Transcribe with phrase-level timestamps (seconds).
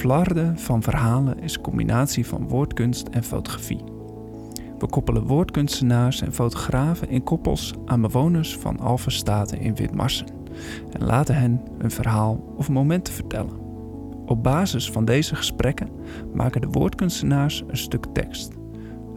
[0.00, 3.84] Flarden van verhalen is een combinatie van woordkunst en fotografie.
[4.78, 10.26] We koppelen woordkunstenaars en fotografen in koppels aan bewoners van Alphenstaten in Witmarsen
[10.92, 13.58] en laten hen een verhaal of momenten vertellen.
[14.26, 15.88] Op basis van deze gesprekken
[16.34, 18.52] maken de woordkunstenaars een stuk tekst.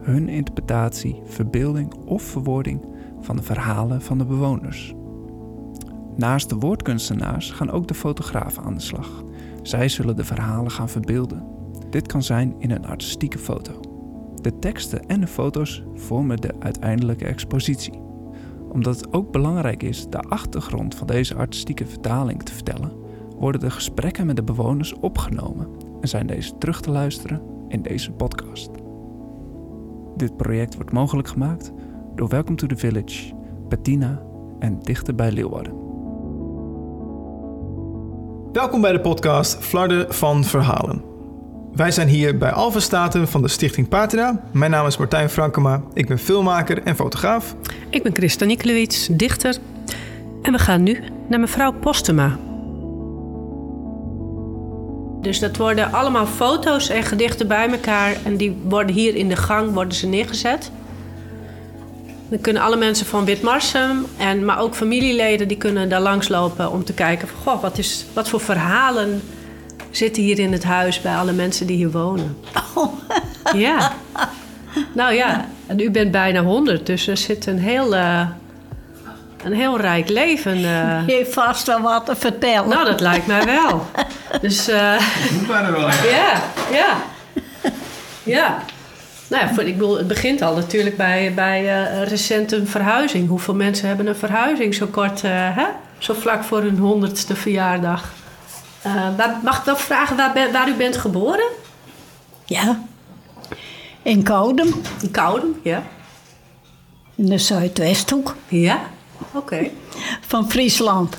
[0.00, 2.80] Hun interpretatie, verbeelding of verwoording
[3.20, 4.94] van de verhalen van de bewoners.
[6.16, 9.22] Naast de woordkunstenaars gaan ook de fotografen aan de slag.
[9.62, 11.46] Zij zullen de verhalen gaan verbeelden.
[11.90, 13.80] Dit kan zijn in een artistieke foto.
[14.42, 18.00] De teksten en de foto's vormen de uiteindelijke expositie.
[18.68, 22.92] Omdat het ook belangrijk is de achtergrond van deze artistieke vertaling te vertellen,
[23.38, 25.68] worden de gesprekken met de bewoners opgenomen
[26.00, 28.70] en zijn deze terug te luisteren in deze podcast.
[30.16, 31.72] Dit project wordt mogelijk gemaakt
[32.14, 33.34] door Welcome to the Village,
[33.68, 34.22] Bettina
[34.58, 35.83] en Dichter bij Leeuwarden.
[38.54, 41.02] Welkom bij de podcast Flarden van Verhalen.
[41.72, 44.44] Wij zijn hier bij Alphen Staten van de Stichting Patina.
[44.52, 45.82] Mijn naam is Martijn Frankema.
[45.92, 47.54] Ik ben filmmaker en fotograaf.
[47.90, 49.56] Ik ben Christa Nikolewits, dichter.
[50.42, 52.38] En we gaan nu naar mevrouw Postema.
[55.20, 58.16] Dus dat worden allemaal foto's en gedichten bij elkaar.
[58.24, 60.70] En die worden hier in de gang worden ze neergezet.
[62.28, 66.84] Dan kunnen alle mensen van Witmarsum, en, maar ook familieleden, die kunnen daar langslopen om
[66.84, 69.22] te kijken van, goh, wat, is, wat voor verhalen
[69.90, 72.36] zitten hier in het huis bij alle mensen die hier wonen.
[72.74, 72.92] Oh.
[73.54, 73.92] Ja.
[74.92, 78.20] Nou ja, en u bent bijna 100, dus er zit een heel, eh,
[79.44, 80.54] een heel rijk leven.
[80.56, 80.62] eh.
[81.06, 82.68] Je heeft vast wel wat te vertellen.
[82.68, 83.86] Nou, dat lijkt mij wel.
[84.40, 85.00] Dus eh,
[85.32, 86.42] Moet maar er wel ja,
[86.72, 86.96] ja.
[88.22, 88.62] Ja.
[89.34, 93.28] Nou ja, ik bedoel, het begint al natuurlijk bij, bij eh, recent een verhuizing.
[93.28, 95.66] Hoeveel mensen hebben een verhuizing zo kort, eh, hè?
[95.98, 98.12] zo vlak voor hun honderdste verjaardag?
[98.82, 101.48] Eh, waar, mag ik wel vragen waar, ben- waar u bent geboren?
[102.44, 102.80] Ja.
[104.02, 105.82] In Koudem, In Koudem, ja.
[107.14, 108.80] in de Zuidwesthoek Ja,
[109.32, 109.70] oké.
[110.20, 111.16] van Friesland.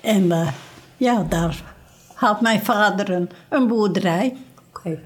[0.00, 0.52] En
[0.96, 1.56] ja, daar
[2.14, 4.36] had mijn vader een, een boerderij.
[4.68, 4.98] Oké.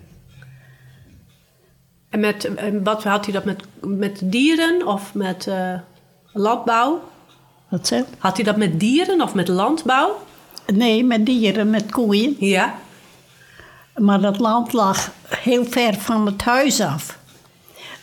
[2.08, 2.50] En met,
[2.82, 5.74] wat had hij dat met, met dieren of met eh,
[6.32, 7.02] landbouw?
[7.68, 8.04] Wat?
[8.18, 10.26] Had hij dat met dieren of met landbouw?
[10.66, 12.36] Nee, met dieren, met koeien.
[12.38, 12.74] Ja.
[13.96, 17.18] Maar dat land lag heel ver van het huis af.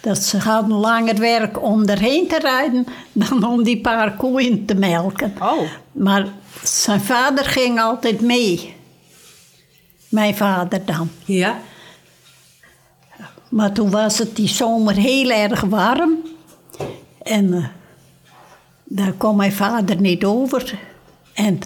[0.01, 4.75] Dat ze hadden langer werk om erheen te rijden dan om die paar koeien te
[4.75, 5.33] melken.
[5.41, 5.61] Oh.
[5.91, 6.27] Maar
[6.63, 8.75] zijn vader ging altijd mee.
[10.09, 11.09] Mijn vader dan.
[11.25, 11.59] Ja.
[13.55, 16.11] Maar toen was het die zomer heel erg warm.
[17.21, 17.65] En eh,
[18.83, 20.79] daar kon mijn vader niet over.
[21.33, 21.59] En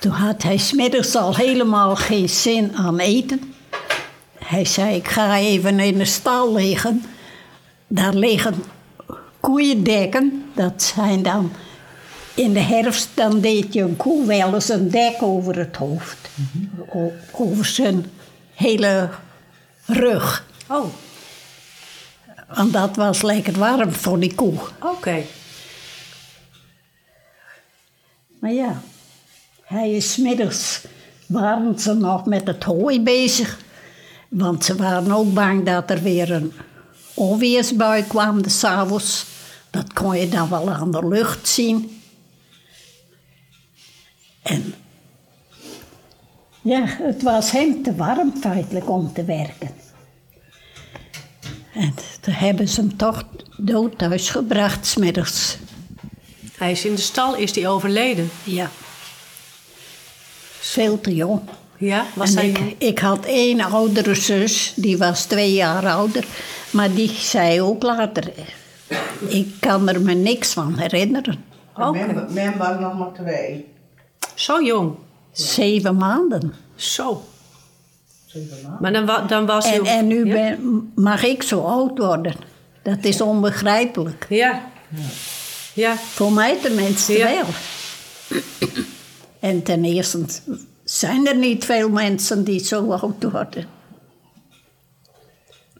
[0.00, 3.54] toen had hij smiddags al helemaal geen zin aan eten.
[4.38, 7.04] Hij zei, ik ga even in de stal liggen.
[7.86, 8.54] Daar liggen
[9.40, 10.44] koeiendekken.
[10.54, 11.52] Dat zijn dan...
[12.34, 16.16] In de herfst dan deed je een koe wel eens een dek over het hoofd.
[16.92, 18.06] O- Over zijn
[18.54, 19.08] hele
[19.86, 20.50] rug.
[20.68, 20.86] Oh,
[22.54, 24.54] Want dat was lekker warm voor die koe.
[24.80, 25.22] oké.
[28.38, 28.82] Maar ja,
[29.64, 30.80] hij is middags
[31.26, 33.58] waren ze nog met het hooi bezig.
[34.28, 36.52] Want ze waren ook bang dat er weer een
[37.14, 39.26] onweersbui kwam de s'avonds.
[39.70, 42.02] Dat kon je dan wel aan de lucht zien.
[44.42, 44.74] En
[46.62, 49.81] ja, het was hem te warm feitelijk om te werken.
[52.22, 53.24] En toen hebben ze hem toch
[53.56, 55.56] dood thuis gebracht, smiddags.
[56.56, 58.30] Hij is in de stal, is hij overleden?
[58.44, 58.70] Ja.
[60.58, 61.40] Veel te jong.
[61.76, 62.74] Ja, was en hij ik, jong?
[62.78, 66.24] ik had één oudere zus, die was twee jaar ouder.
[66.70, 68.32] Maar die zei ook later...
[69.28, 71.44] Ik kan er me niks van herinneren.
[71.74, 71.90] Oké.
[71.90, 73.66] Men, men was nog maar twee.
[74.34, 74.94] Zo jong.
[75.32, 76.54] Zeven maanden.
[76.74, 77.24] Zo.
[78.80, 79.66] Maar dan, wa- dan was.
[79.72, 80.32] En, en nu ja?
[80.32, 82.34] ben, mag ik zo oud worden.
[82.82, 84.26] Dat is onbegrijpelijk.
[84.28, 84.70] Ja.
[85.74, 85.96] Ja.
[85.96, 87.30] Voor mij tenminste Ja.
[87.30, 87.44] wel.
[89.40, 90.24] En ten eerste
[90.84, 93.64] zijn er niet veel mensen die zo oud worden.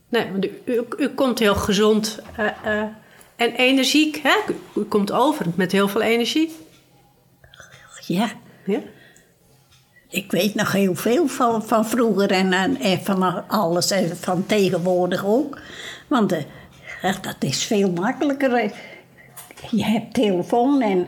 [0.09, 2.47] Nee, want u, u, u komt heel gezond eh,
[2.81, 2.89] eh,
[3.37, 4.21] en energiek.
[4.23, 4.53] Hè?
[4.53, 6.57] U, u komt over met heel veel energie.
[8.07, 8.31] Ja.
[8.67, 8.81] Ja?
[10.13, 14.47] Ik weet nog heel veel van, van vroeger en, en, en van alles en van
[14.47, 15.61] tegenwoordig ook.
[16.09, 18.73] Want eh, dat is veel makkelijker.
[19.71, 21.07] Je hebt telefoon en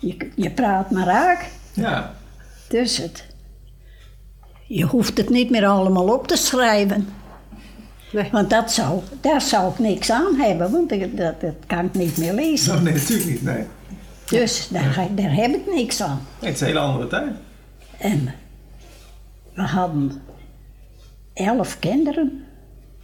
[0.00, 1.48] je, je praat maar raak.
[1.72, 2.14] Ja.
[2.68, 3.24] Dus het,
[4.66, 7.08] je hoeft het niet meer allemaal op te schrijven.
[8.12, 8.28] Nee.
[8.32, 11.94] Want dat zou, daar zou ik niks aan hebben, want dat, dat, dat kan ik
[11.94, 12.74] niet meer lezen.
[12.74, 13.42] Oh, nee, natuurlijk niet.
[13.42, 13.64] Nee.
[14.30, 16.20] Dus daar, ga- daar heb ik niks aan.
[16.40, 16.46] nee.
[16.50, 17.30] Het is een hele andere tijd.
[17.98, 18.34] En
[19.54, 20.22] we hadden
[21.34, 22.44] elf kinderen,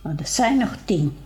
[0.02, 1.16] maar er zijn nog tien.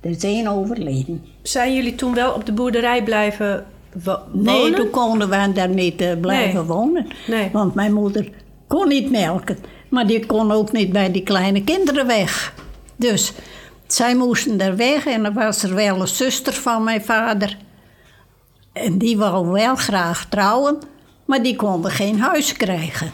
[0.00, 1.24] Er is één overleden.
[1.42, 3.66] Zijn jullie toen wel op de boerderij blijven
[4.04, 4.74] wo- Nee, wonen?
[4.74, 6.64] toen konden we daar niet eh, blijven Nee.
[6.64, 7.06] wonen.
[7.26, 7.50] Nee.
[7.52, 8.30] Want mijn moeder
[8.66, 9.58] kon niet melken.
[9.88, 12.54] Maar die kon ook niet bij die kleine kinderen weg.
[12.96, 13.32] Dus
[13.86, 17.56] zij moesten er weg en er was er wel een zuster van mijn vader.
[18.74, 20.78] En die wou wel graag trouwen,
[21.24, 23.12] maar die konden geen huis krijgen.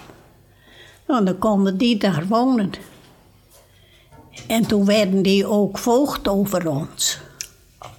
[1.07, 2.71] En dan konden die daar wonen.
[4.47, 7.19] En toen werden die ook voogd over ons.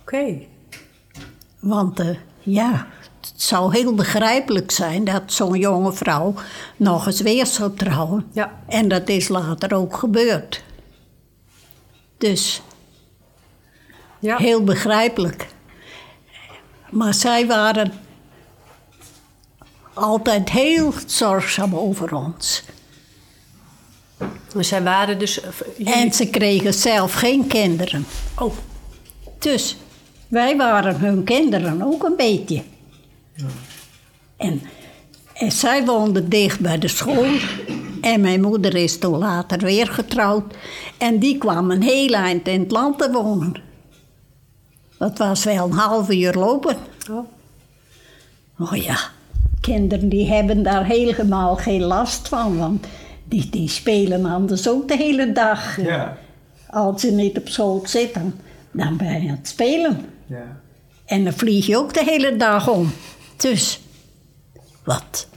[0.01, 0.37] Oké.
[1.59, 2.87] Want eh, ja,
[3.19, 6.33] het zou heel begrijpelijk zijn dat zo'n jonge vrouw
[6.77, 8.27] nog eens weer zou trouwen.
[8.31, 8.59] Ja.
[8.67, 10.63] En dat is later ook gebeurd.
[12.17, 12.61] Dus
[14.19, 14.37] Ja.
[14.37, 15.47] heel begrijpelijk.
[16.91, 17.91] Maar zij waren
[19.93, 22.63] altijd heel zorgzaam over ons.
[24.55, 25.41] Maar zij waren dus...
[25.41, 28.05] eh, jullie- En ze kregen zelf geen kinderen.
[28.39, 28.53] Oh,
[29.39, 29.77] Dus
[30.27, 32.63] wij waren hun kinderen ook een beetje.
[34.38, 34.61] En,
[35.33, 37.25] en zij woonde dicht bij de school.
[38.01, 40.53] En mijn moeder is toen later weer getrouwd.
[40.97, 43.55] En die kwam een heel eind in het land te wonen.
[45.01, 46.75] Dat was wel een half uur lopen.
[47.12, 47.27] oh.
[48.59, 48.98] Oh ja,
[49.62, 52.57] kinderen die hebben daar helemaal geen last van.
[52.57, 52.86] Want
[53.24, 55.81] die, die spelen anders ook de hele dag.
[55.81, 56.18] Ja.
[56.69, 58.39] Als ze niet op school zitten,
[58.71, 60.06] dan ben je aan het spelen.
[60.25, 60.59] ja.
[61.06, 62.92] En dan vlieg je ook de hele dag om.
[63.38, 63.81] Dus,
[64.83, 65.27] wat?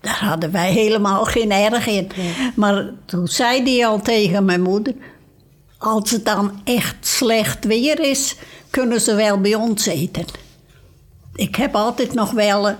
[0.00, 2.10] Daar hadden wij helemaal geen erg in.
[2.54, 4.94] Maar toen zei die al tegen mijn moeder...
[5.78, 8.36] als het dan echt slecht weer is,
[8.70, 10.24] kunnen ze wel bij ons eten.
[11.34, 12.74] Ik heb altijd nog wel eh,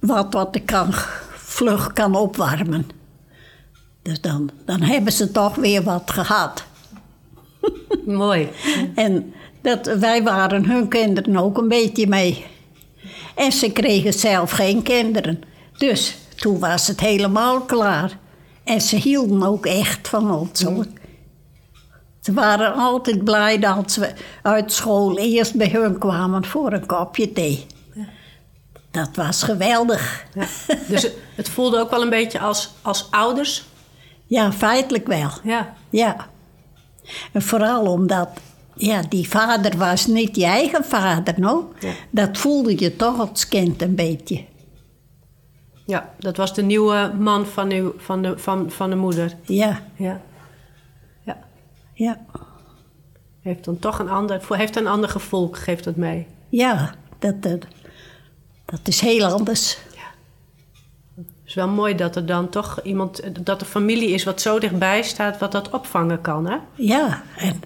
[0.00, 0.88] wat wat ik kan,
[1.34, 2.86] vlug kan opwarmen.
[4.02, 6.64] Dus dan, dan hebben ze toch weer wat gehad.
[8.06, 8.48] Mooi.
[8.94, 12.46] En dat, wij waren hun kinderen ook een beetje mee.
[13.34, 15.42] En ze kregen zelf geen kinderen.
[15.76, 18.18] Dus toen was het helemaal klaar.
[18.64, 20.86] En ze hielden ook echt van ons hoor.
[22.24, 24.12] Ze waren altijd blij dat we
[24.42, 27.66] uit school eerst bij hun kwamen voor een kopje thee.
[28.90, 30.24] Dat was geweldig.
[30.34, 30.46] Ja.
[30.88, 33.64] Dus het, het voelde ook wel een beetje als, als ouders.
[34.26, 35.30] Ja, feitelijk wel.
[35.42, 35.74] Ja.
[35.90, 36.26] Ja.
[37.32, 38.28] En vooral omdat,
[38.74, 41.72] ja, die vader was niet je eigen vader, no?
[41.80, 41.92] Ja.
[42.10, 44.44] Dat voelde je toch als kind een beetje.
[45.86, 49.34] Ja, dat was de nieuwe man van, uw, van, de, van, van de moeder.
[49.42, 49.80] Ja.
[49.96, 50.20] Ja.
[51.94, 52.20] Ja,
[53.40, 56.26] Heeft dan toch een ander, heeft een ander gevoel, geeft het mee.
[56.48, 57.66] ja, dat, dat,
[58.64, 59.78] dat is heel anders.
[61.16, 64.58] Het is wel mooi dat er dan toch iemand, dat er familie is wat zo
[64.58, 66.56] dichtbij staat, wat dat opvangen kan, hè?
[66.74, 67.60] Ja, en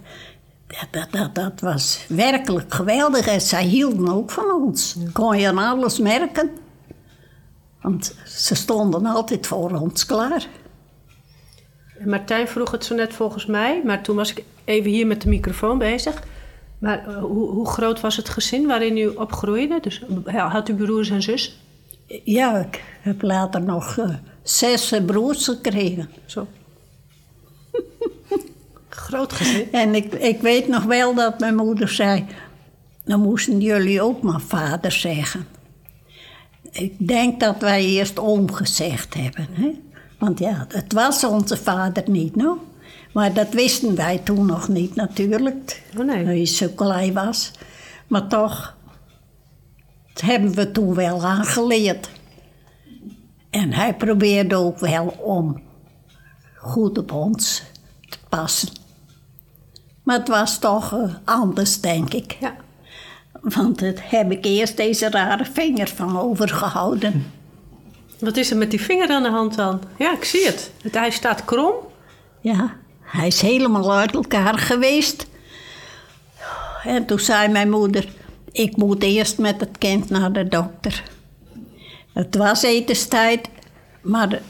[0.67, 3.27] dat, dat, dat, dat was werkelijk geweldig.
[3.27, 4.97] En zij hielden ook van ons.
[5.13, 6.51] Kon je aan alles merken.
[7.81, 10.47] Want ze stonden altijd voor ons klaar.
[12.05, 15.29] Martijn vroeg het zo net volgens mij, maar toen was ik even hier met de
[15.29, 16.23] microfoon bezig.
[16.79, 19.79] Maar eh, hoe, hoe groot was het gezin waarin u opgroeide?
[19.81, 21.59] Dus eh, had u broers en zus?
[22.25, 26.11] Ja, ik heb later nog eh, zes broers gekregen.
[26.27, 26.47] Zo.
[28.89, 29.73] Groot gezin.
[29.73, 32.27] En ik, ik weet nog wel dat mijn moeder zei...
[33.05, 35.47] dan moesten jullie ook maar vader zeggen.
[36.71, 39.49] Ik denk dat wij eerst oom gezegd hebben.
[39.51, 39.71] Hè?
[40.19, 42.59] Want ja, het was onze vader niet, no?
[43.13, 45.83] Maar dat wisten wij toen nog niet natuurlijk.
[45.99, 46.25] Oh, nee.
[46.25, 47.51] Hij zo klein was.
[48.07, 48.77] Maar toch,
[50.13, 52.11] dat hebben we toen wel aangeleerd.
[53.51, 55.63] En hij probeerde ook wel om
[56.57, 57.63] goed op ons
[58.09, 58.69] te passen.
[60.03, 62.37] Maar het was toch eh, anders, denk ik.
[62.41, 62.57] Ja.
[63.41, 67.33] Want het heb ik eerst deze rare vinger van overgehouden.
[68.19, 69.83] Wat is er met die vinger aan de hand dan?
[69.99, 70.71] Ja, ik zie het.
[70.91, 71.75] hij staat krom.
[72.41, 75.27] Ja, hij is helemaal uit elkaar geweest.
[76.85, 78.09] En toen zei mijn moeder:
[78.53, 81.03] Ik moet eerst met het kind naar de dokter.
[82.13, 83.49] Het was etenstijd,
[84.03, 84.41] maar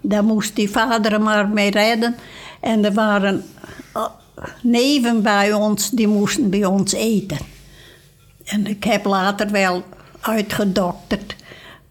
[0.00, 2.16] daar moest die vader maar mee redden.
[2.60, 3.44] En er waren
[3.94, 4.06] eh,
[4.62, 7.38] neven bij ons, die moesten bij ons eten.
[8.44, 9.84] En ik heb later wel
[10.20, 11.36] uitgedokterd.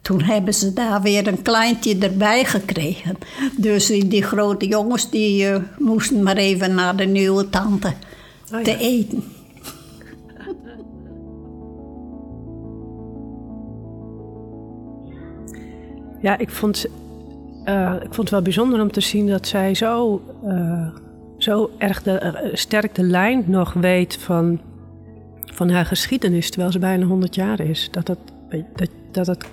[0.07, 3.17] Toen hebben ze daar weer een kleintje erbij gekregen.
[3.57, 7.93] Dus die grote jongens die eh, moesten maar even naar de nieuwe tante
[8.53, 8.77] Oh, te ja.
[8.77, 9.23] eten.
[16.21, 16.85] Ja, ik vond,
[17.63, 20.87] eh, ik vond het wel bijzonder om te zien dat zij zo, eh,
[21.37, 24.59] zo erg de, sterk de lijn nog weet van,
[25.45, 27.87] van haar geschiedenis, terwijl ze bijna 100 jaar is.
[27.91, 28.19] Dat dat,
[28.75, 29.47] dat, dat,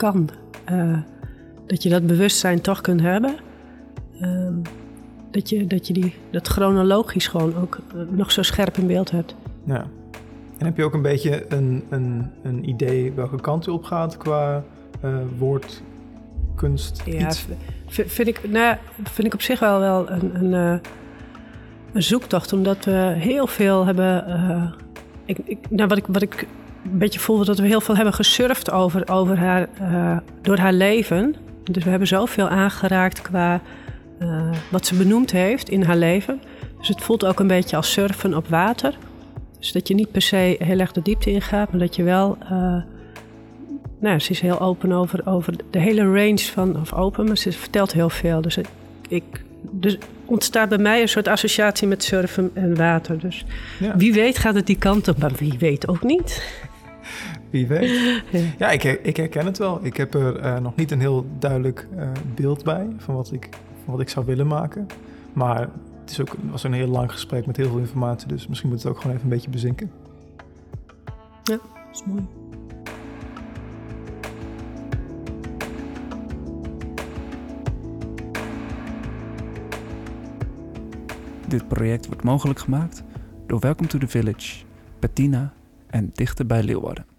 [0.00, 0.30] kan.
[0.64, 0.98] Eh,
[1.66, 3.34] dat je dat bewustzijn toch kunt hebben.
[4.20, 4.54] Ehm,
[5.30, 9.10] dat je, dat je die, dat chronologisch gewoon ook eh, nog zo scherp in beeld
[9.10, 9.34] hebt.
[9.64, 9.86] Ja.
[10.58, 14.16] En heb je ook een beetje een, een, een idee welke kant u op gaat
[14.16, 14.62] qua
[15.00, 17.02] eh, woordkunst?
[17.04, 17.46] Ja, iets?
[17.86, 20.80] v- vind ik, nou, vind ik op zich wel, wel een, een,
[21.92, 22.52] een zoektocht.
[22.52, 24.24] Omdat we heel veel hebben.
[25.24, 26.46] ik, ik, nou, wat, ik, wat ik
[26.84, 30.72] een beetje voel, dat we heel veel hebben gesurfd over, over haar, eh, door haar
[30.72, 31.34] leven.
[31.64, 33.60] Dus we hebben zoveel aangeraakt qua
[34.18, 36.40] eh, wat ze benoemd heeft in haar leven.
[36.78, 38.94] Dus het voelt ook een beetje als surfen op water.
[39.58, 42.36] Dus dat je niet per se heel erg de diepte ingaat, maar dat je wel.
[42.50, 42.76] eh,
[44.00, 47.52] nou, ze is heel open over, over de hele range van, of open, maar ze
[47.52, 48.40] vertelt heel veel.
[48.40, 48.66] Dus ik,
[49.08, 49.24] ik
[49.70, 53.18] dus ontstaat bij mij een soort associatie met surfen en water.
[53.18, 53.44] Dus
[53.78, 53.96] Ja.
[53.96, 56.42] wie weet gaat het die kant op, maar wie weet ook niet.
[57.50, 58.22] Wie weet.
[58.30, 58.40] Ja.
[58.58, 59.78] Ja, ik, ik herken het wel.
[59.82, 63.48] Ik heb er eh, nog niet een heel duidelijk eh, beeld bij van wat, ik,
[63.84, 64.86] van wat ik zou willen maken.
[65.32, 65.68] Maar
[66.00, 68.70] het is ook, het was een heel lang gesprek met heel veel informatie, dus misschien
[68.70, 69.90] moet het ook gewoon even een beetje bezinken.
[71.42, 71.60] Ja, dat
[71.92, 72.26] is mooi.
[81.48, 83.02] Dit project wordt mogelijk gemaakt
[83.46, 84.64] door Welcome to the Village,
[84.98, 85.52] Bettina
[85.90, 87.09] en Dichter bij Leeuwarden.